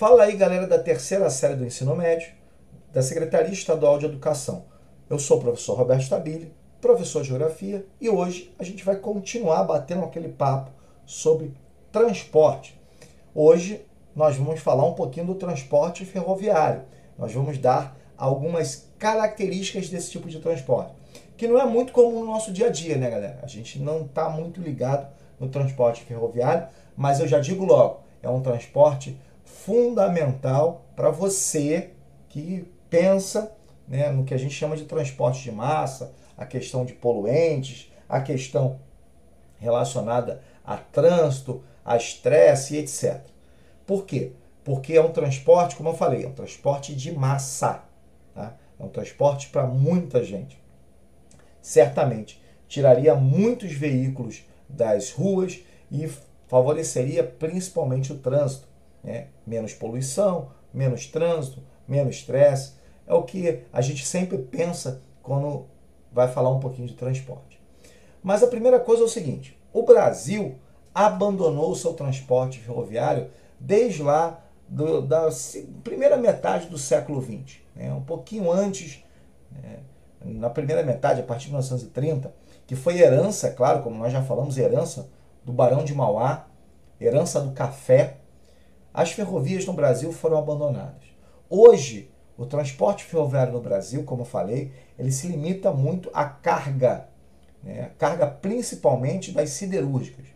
[0.00, 2.32] Fala aí, galera da terceira série do ensino médio,
[2.90, 4.64] da Secretaria Estadual de Educação.
[5.10, 9.62] Eu sou o professor Roberto Stabile, professor de Geografia, e hoje a gente vai continuar
[9.64, 10.70] batendo aquele papo
[11.04, 11.52] sobre
[11.92, 12.80] transporte.
[13.34, 13.84] Hoje
[14.16, 16.80] nós vamos falar um pouquinho do transporte ferroviário.
[17.18, 20.94] Nós vamos dar algumas características desse tipo de transporte,
[21.36, 23.38] que não é muito comum no nosso dia a dia, né, galera?
[23.42, 25.06] A gente não está muito ligado
[25.38, 29.14] no transporte ferroviário, mas eu já digo logo, é um transporte
[29.64, 31.90] fundamental para você
[32.28, 33.52] que pensa
[33.86, 38.20] né, no que a gente chama de transporte de massa, a questão de poluentes, a
[38.20, 38.80] questão
[39.58, 43.20] relacionada a trânsito, a estresse etc.
[43.86, 44.32] Por quê?
[44.64, 47.84] Porque é um transporte, como eu falei, é um transporte de massa.
[48.34, 48.56] Tá?
[48.78, 50.58] É um transporte para muita gente.
[51.60, 56.08] Certamente tiraria muitos veículos das ruas e
[56.46, 58.68] favoreceria principalmente o trânsito.
[59.02, 59.28] Né?
[59.46, 62.74] Menos poluição, menos trânsito, menos estresse.
[63.06, 65.66] É o que a gente sempre pensa quando
[66.12, 67.60] vai falar um pouquinho de transporte.
[68.22, 70.56] Mas a primeira coisa é o seguinte: o Brasil
[70.94, 75.28] abandonou o seu transporte ferroviário desde lá do, da
[75.82, 77.92] primeira metade do século XX, né?
[77.92, 79.04] um pouquinho antes,
[79.50, 79.80] né?
[80.24, 82.32] na primeira metade, a partir de 1930,
[82.66, 85.08] que foi herança, claro, como nós já falamos, herança
[85.44, 86.46] do Barão de Mauá,
[87.00, 88.18] herança do café,
[88.92, 91.02] as ferrovias no Brasil foram abandonadas.
[91.48, 97.08] Hoje, o transporte ferroviário no Brasil, como eu falei, ele se limita muito à carga,
[97.62, 97.90] né?
[97.98, 100.26] carga principalmente das siderúrgicas.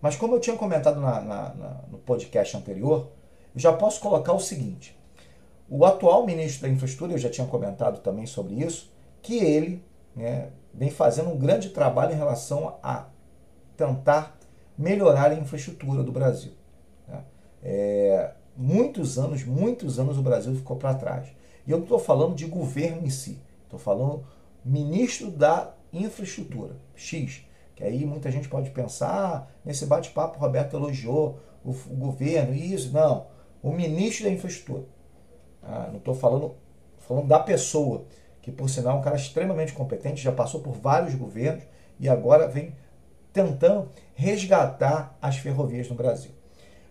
[0.00, 3.08] Mas como eu tinha comentado na, na, na, no podcast anterior,
[3.54, 4.98] eu já posso colocar o seguinte:
[5.68, 10.50] o atual ministro da Infraestrutura, eu já tinha comentado também sobre isso, que ele né,
[10.72, 13.06] vem fazendo um grande trabalho em relação a
[13.76, 14.38] tentar
[14.78, 16.52] melhorar a infraestrutura do Brasil.
[17.68, 21.26] É, muitos anos, muitos anos o Brasil ficou para trás.
[21.66, 24.24] E eu não estou falando de governo em si, estou falando
[24.64, 27.44] ministro da infraestrutura, X.
[27.74, 32.92] Que aí muita gente pode pensar, ah, nesse bate-papo Roberto elogiou o, o, governo, isso,
[32.92, 33.26] não.
[33.60, 34.84] O ministro da infraestrutura.
[35.60, 36.54] Ah, não estou falando,
[36.98, 38.04] falando da pessoa,
[38.40, 41.64] que por sinal é um cara extremamente competente, já passou por vários governos
[41.98, 42.76] e agora vem
[43.32, 46.30] tentando resgatar as ferrovias no Brasil.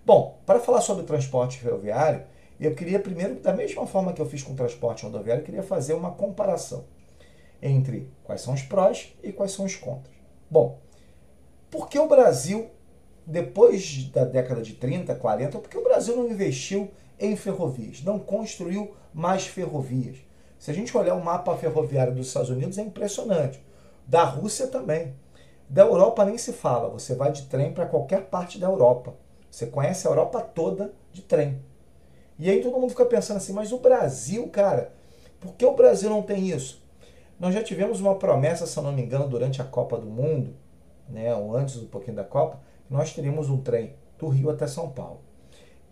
[0.05, 2.27] Bom, para falar sobre transporte ferroviário,
[2.59, 5.63] eu queria primeiro, da mesma forma que eu fiz com o transporte rodoviário, eu queria
[5.63, 6.85] fazer uma comparação
[7.59, 10.13] entre quais são os prós e quais são os contras.
[10.47, 10.77] Bom,
[11.71, 12.69] por que o Brasil,
[13.25, 18.19] depois da década de 30, 40, por que o Brasil não investiu em ferrovias, não
[18.19, 20.17] construiu mais ferrovias?
[20.59, 23.59] Se a gente olhar o mapa ferroviário dos Estados Unidos, é impressionante.
[24.05, 25.15] Da Rússia também.
[25.67, 29.24] Da Europa nem se fala, você vai de trem para qualquer parte da Europa.
[29.55, 31.61] Você conhece a Europa toda de trem.
[32.37, 34.91] E aí todo mundo fica pensando assim, mas o Brasil, cara,
[35.39, 36.83] por que o Brasil não tem isso?
[37.39, 40.53] Nós já tivemos uma promessa, se eu não me engano, durante a Copa do Mundo,
[41.07, 44.67] né, ou antes um pouquinho da Copa, que nós teríamos um trem do Rio até
[44.67, 45.21] São Paulo.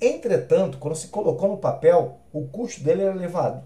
[0.02, 3.64] Entretanto, quando se colocou no papel, o custo dele era elevado.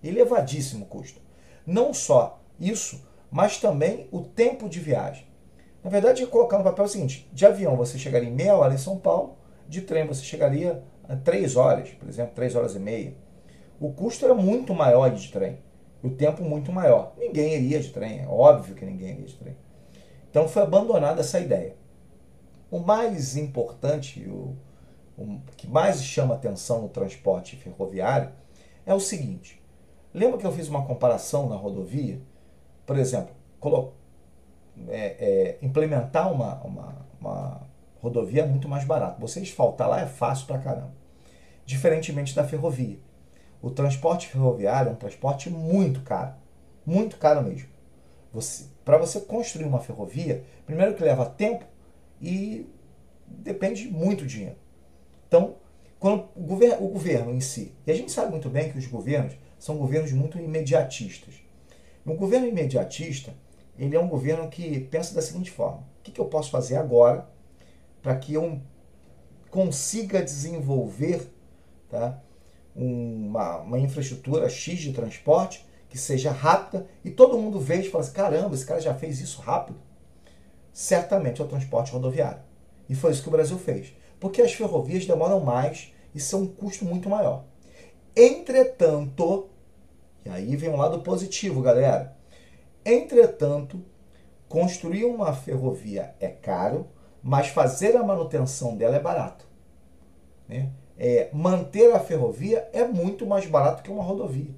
[0.00, 1.20] Elevadíssimo custo.
[1.66, 5.26] Não só isso, mas também o tempo de viagem.
[5.82, 8.74] Na verdade, colocar no papel é o seguinte: de avião você chegaria em meia hora
[8.74, 9.39] em São Paulo,
[9.70, 13.14] de trem você chegaria a três horas, por exemplo, três horas e meia.
[13.80, 15.60] O custo era muito maior de trem,
[16.02, 17.14] o tempo muito maior.
[17.16, 19.56] Ninguém iria de trem, é óbvio que ninguém iria de trem.
[20.28, 21.76] Então foi abandonada essa ideia.
[22.68, 24.56] O mais importante, o,
[25.16, 28.30] o que mais chama atenção no transporte ferroviário
[28.84, 29.62] é o seguinte:
[30.12, 32.20] lembra que eu fiz uma comparação na rodovia?
[32.84, 33.34] Por exemplo,
[34.88, 36.79] é, é, implementar uma, uma
[38.00, 39.20] rodovia é muito mais barato.
[39.20, 40.92] Você asfaltar lá é fácil pra caramba.
[41.64, 42.98] Diferentemente da ferrovia.
[43.62, 46.34] O transporte ferroviário é um transporte muito caro.
[46.84, 47.68] Muito caro mesmo.
[48.32, 51.64] Você, Para você construir uma ferrovia, primeiro que leva tempo
[52.20, 52.66] e
[53.26, 54.56] depende muito de dinheiro.
[55.28, 55.56] Então,
[55.98, 58.86] quando o governo, o governo em si, e a gente sabe muito bem que os
[58.86, 61.34] governos são governos muito imediatistas.
[62.06, 63.34] Um governo imediatista,
[63.78, 66.76] ele é um governo que pensa da seguinte forma: o que, que eu posso fazer
[66.76, 67.28] agora
[68.02, 68.60] para que eu
[69.50, 71.30] consiga desenvolver
[71.88, 72.22] tá,
[72.74, 78.04] uma, uma infraestrutura X de transporte que seja rápida e todo mundo veja e fala
[78.04, 79.78] assim, caramba, esse cara já fez isso rápido.
[80.72, 82.42] Certamente é o transporte rodoviário.
[82.88, 83.92] E foi isso que o Brasil fez.
[84.20, 87.44] Porque as ferrovias demoram mais e são um custo muito maior.
[88.14, 89.48] Entretanto,
[90.24, 92.16] e aí vem um lado positivo, galera.
[92.84, 93.82] Entretanto,
[94.48, 96.88] construir uma ferrovia é caro,
[97.22, 99.46] mas fazer a manutenção dela é barato.
[100.48, 100.70] Né?
[101.00, 104.50] é, manter a ferrovia é muito mais barato que uma rodovia.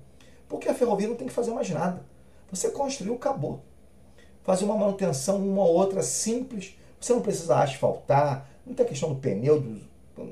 [0.49, 2.05] Porque a ferrovia não tem que fazer mais nada.
[2.51, 3.63] Você construiu, acabou.
[4.43, 6.77] Fazer uma manutenção, uma ou outra simples.
[7.01, 9.81] Você não precisa asfaltar, não tem questão do pneu, do,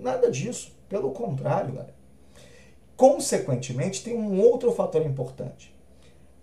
[0.03, 0.73] nada disso.
[0.89, 1.95] Pelo contrário, galera.
[2.97, 5.73] Consequentemente, tem um outro fator importante.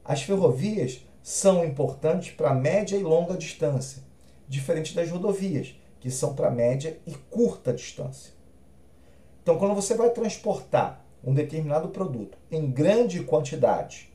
[0.03, 4.01] As ferrovias são importantes para média e longa distância,
[4.47, 8.33] diferente das rodovias, que são para média e curta distância.
[9.41, 14.13] Então, quando você vai transportar um determinado produto em grande quantidade,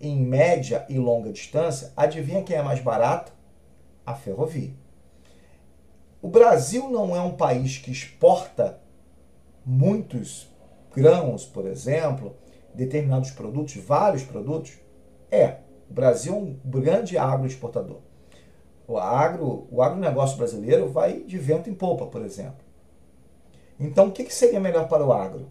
[0.00, 3.32] em média e longa distância, adivinha quem é mais barato?
[4.04, 4.74] A ferrovia.
[6.20, 8.80] O Brasil não é um país que exporta
[9.64, 10.48] muitos
[10.94, 12.36] grãos, por exemplo,
[12.74, 14.72] determinados produtos, vários produtos.
[15.30, 15.58] É,
[15.88, 18.00] o Brasil é um grande agroexportador.
[18.88, 22.64] O, agro, o agronegócio brasileiro vai de vento em polpa, por exemplo.
[23.78, 25.50] Então, o que seria melhor para o agro?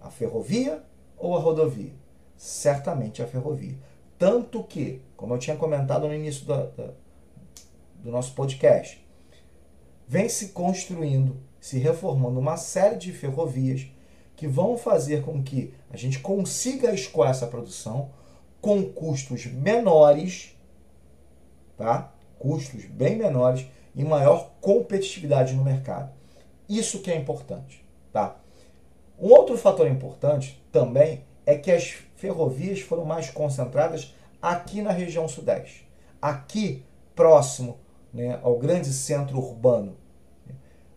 [0.00, 0.82] A ferrovia
[1.16, 1.92] ou a rodovia?
[2.36, 3.76] Certamente a ferrovia.
[4.18, 6.70] Tanto que, como eu tinha comentado no início da,
[8.02, 9.04] do nosso podcast,
[10.06, 13.88] vem se construindo, se reformando uma série de ferrovias
[14.36, 18.10] que vão fazer com que a gente consiga escoar essa produção
[18.60, 20.56] com custos menores,
[21.76, 22.12] tá?
[22.38, 26.10] Custos bem menores e maior competitividade no mercado.
[26.68, 28.36] Isso que é importante, tá?
[29.18, 35.26] Um outro fator importante também é que as ferrovias foram mais concentradas aqui na região
[35.26, 35.88] sudeste,
[36.20, 36.84] aqui
[37.14, 37.78] próximo
[38.12, 39.96] né, ao grande centro urbano.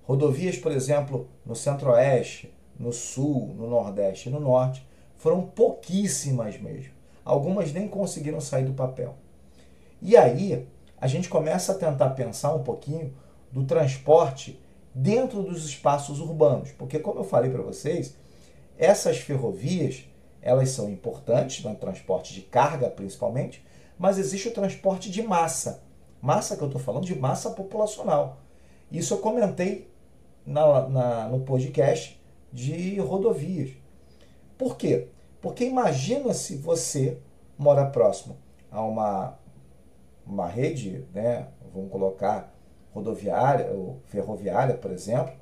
[0.03, 4.85] Rodovias, por exemplo, no centro-oeste, no sul, no nordeste e no norte,
[5.18, 6.94] foram pouquíssimas mesmo.
[7.24, 9.15] Algumas nem conseguiram sair do papel.
[10.01, 10.65] E aí,
[11.00, 13.13] a gente começa a tentar pensar um pouquinho
[13.51, 14.60] do transporte
[14.94, 18.16] dentro dos espaços urbanos, porque como eu falei para vocês,
[18.78, 20.06] essas ferrovias,
[20.42, 23.66] elas são importantes no transporte de carga principalmente,
[23.98, 25.84] mas existe o transporte de massa.
[26.22, 28.38] Massa que eu estou falando de massa populacional.
[28.92, 29.90] Isso eu comentei
[30.45, 32.19] na, na, no podcast
[32.52, 33.72] de rodovias.
[34.57, 35.07] Por quê?
[35.42, 37.18] Porque imagina se você
[37.57, 38.38] mora próximo
[38.72, 39.38] a uma,
[40.30, 42.54] uma rede, né, vamos colocar
[42.94, 45.34] rodoviária ou ferroviária, por exemplo,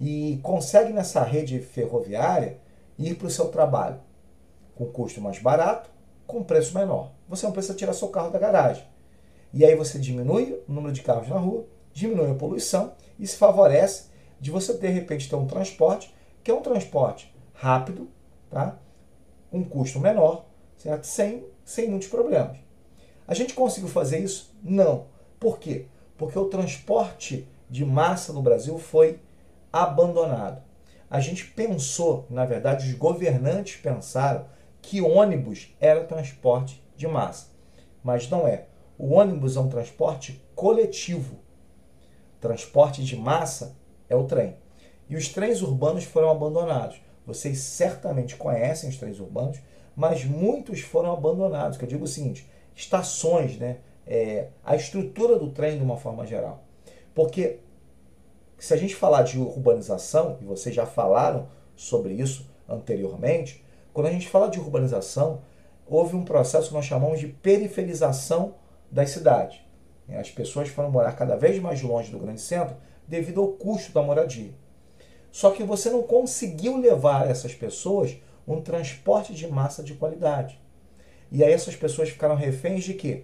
[0.00, 2.58] e consegue nessa rede ferroviária
[2.98, 4.00] ir para o seu trabalho
[4.74, 5.90] com custo mais barato,
[6.26, 7.12] com preço menor.
[7.28, 8.84] Você não precisa tirar seu carro da garagem.
[9.52, 13.36] E aí você diminui o número de carros na rua, diminui a poluição e se
[13.36, 14.10] favorece
[14.40, 16.12] de você de repente ter um transporte
[16.42, 18.08] que é um transporte rápido,
[18.50, 18.78] tá?
[19.52, 21.04] um custo menor, certo?
[21.04, 22.56] Sem, sem muitos problemas.
[23.26, 24.54] A gente conseguiu fazer isso?
[24.62, 25.06] Não.
[25.38, 25.86] Por quê?
[26.16, 29.20] Porque o transporte de massa no Brasil foi
[29.72, 30.62] abandonado.
[31.10, 34.46] A gente pensou, na verdade, os governantes pensaram
[34.80, 37.48] que ônibus era transporte de massa.
[38.02, 38.66] Mas não é.
[38.98, 41.36] O ônibus é um transporte coletivo.
[42.40, 43.76] Transporte de massa
[44.08, 44.56] é o trem.
[45.08, 47.00] E os trens urbanos foram abandonados.
[47.26, 49.58] Vocês certamente conhecem os trens urbanos,
[49.94, 51.78] mas muitos foram abandonados.
[51.78, 53.78] Que eu digo o seguinte: estações, né?
[54.06, 56.64] É, a estrutura do trem de uma forma geral.
[57.14, 57.60] Porque
[58.58, 64.12] se a gente falar de urbanização, e vocês já falaram sobre isso anteriormente, quando a
[64.12, 65.40] gente fala de urbanização,
[65.86, 68.54] houve um processo que nós chamamos de periferização
[68.90, 69.60] das cidades.
[70.08, 74.02] As pessoas foram morar cada vez mais longe do grande centro devido ao custo da
[74.02, 74.52] moradia.
[75.30, 78.16] Só que você não conseguiu levar essas pessoas
[78.46, 80.60] um transporte de massa de qualidade.
[81.32, 83.22] E aí essas pessoas ficaram reféns de quê?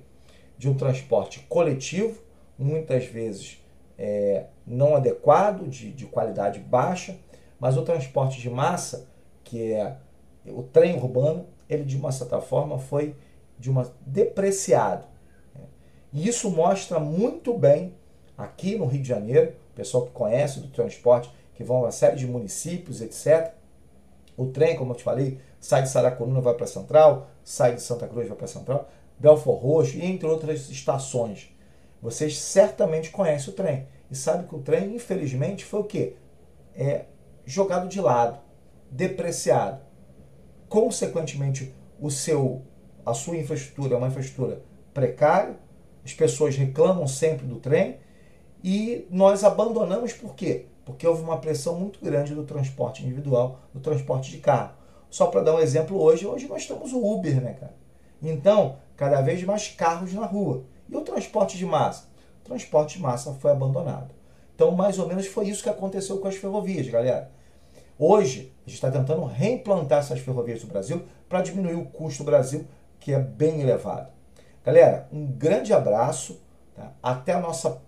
[0.56, 2.22] De um transporte coletivo,
[2.58, 3.62] muitas vezes
[3.98, 7.14] é, não adequado, de, de qualidade baixa,
[7.60, 9.06] mas o transporte de massa,
[9.44, 9.98] que é
[10.46, 13.14] o trem urbano, ele de uma certa forma foi
[13.58, 15.04] de uma depreciado.
[16.10, 17.92] E isso mostra muito bem
[18.38, 21.92] aqui no Rio de Janeiro, o pessoal que conhece do transporte que vão a uma
[21.92, 23.52] série de municípios, etc.
[24.34, 28.06] O trem, como eu te falei, sai de Saracuruna, vai para Central, sai de Santa
[28.06, 28.88] Cruz, vai para Central,
[29.18, 31.50] Belfor Roxo, entre outras estações.
[32.00, 36.16] Vocês certamente conhecem o trem e sabem que o trem, infelizmente, foi o quê?
[36.74, 37.06] É
[37.44, 38.38] jogado de lado,
[38.90, 39.80] depreciado.
[40.68, 42.62] Consequentemente, o seu,
[43.04, 44.62] a sua infraestrutura é uma infraestrutura
[44.94, 45.56] precária,
[46.04, 47.98] as pessoas reclamam sempre do trem
[48.62, 50.66] e nós abandonamos por quê?
[50.88, 54.72] porque houve uma pressão muito grande do transporte individual, do transporte de carro.
[55.10, 57.74] Só para dar um exemplo, hoje, hoje nós temos o Uber, né, cara?
[58.22, 60.64] Então, cada vez mais carros na rua.
[60.88, 62.08] E o transporte de massa?
[62.42, 64.14] O transporte de massa foi abandonado.
[64.54, 67.30] Então, mais ou menos foi isso que aconteceu com as ferrovias, galera.
[67.98, 72.26] Hoje, a gente está tentando reimplantar essas ferrovias do Brasil para diminuir o custo do
[72.26, 72.66] Brasil,
[73.00, 74.08] que é bem elevado.
[74.64, 76.40] Galera, um grande abraço.
[76.74, 76.92] Tá?
[77.02, 77.80] Até o nosso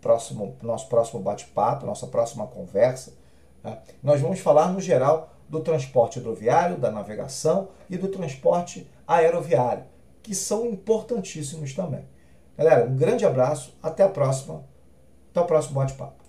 [0.00, 3.14] próximo, nosso próximo bate-papo, nossa próxima conversa.
[3.62, 3.82] Tá?
[4.02, 9.84] Nós vamos falar, no geral, do transporte hidroviário, da navegação e do transporte aeroviário,
[10.22, 12.06] que são importantíssimos também.
[12.56, 14.64] Galera, um grande abraço, até a próxima,
[15.30, 16.21] até o próximo bate-papo.